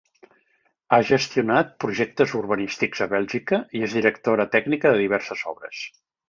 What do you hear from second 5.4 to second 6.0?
obres.